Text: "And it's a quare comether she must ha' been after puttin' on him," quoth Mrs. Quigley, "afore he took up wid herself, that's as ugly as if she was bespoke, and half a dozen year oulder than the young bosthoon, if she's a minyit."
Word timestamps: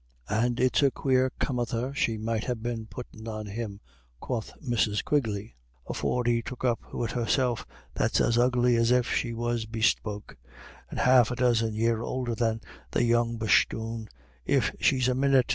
"And 0.29 0.59
it's 0.59 0.81
a 0.81 0.89
quare 0.89 1.29
comether 1.39 1.93
she 1.93 2.17
must 2.17 2.45
ha' 2.45 2.59
been 2.59 2.87
after 2.89 2.89
puttin' 3.03 3.27
on 3.27 3.45
him," 3.45 3.79
quoth 4.19 4.51
Mrs. 4.59 5.05
Quigley, 5.05 5.55
"afore 5.87 6.23
he 6.25 6.41
took 6.41 6.65
up 6.65 6.91
wid 6.91 7.11
herself, 7.11 7.67
that's 7.93 8.19
as 8.19 8.35
ugly 8.39 8.77
as 8.77 8.89
if 8.89 9.07
she 9.13 9.31
was 9.35 9.67
bespoke, 9.67 10.37
and 10.89 10.97
half 11.01 11.29
a 11.29 11.35
dozen 11.35 11.75
year 11.75 12.01
oulder 12.01 12.33
than 12.33 12.61
the 12.89 13.03
young 13.03 13.37
bosthoon, 13.37 14.07
if 14.43 14.75
she's 14.79 15.07
a 15.07 15.13
minyit." 15.13 15.49